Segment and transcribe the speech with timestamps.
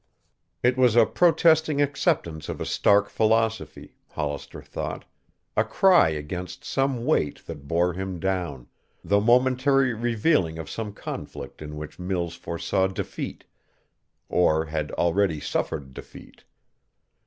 [0.63, 5.05] It was a protesting acceptance of a stark philosophy, Hollister thought,
[5.55, 8.67] a cry against some weight that bore him down,
[9.03, 13.43] the momentary revealing of some conflict in which Mills foresaw defeat,
[14.27, 16.45] or had already suffered defeat.